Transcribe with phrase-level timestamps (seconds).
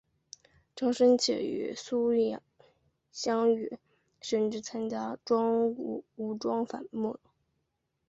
[0.75, 2.11] 张深切与苏
[3.11, 3.77] 芗雨
[4.19, 5.15] 甚至参加
[6.15, 6.97] 武装反日。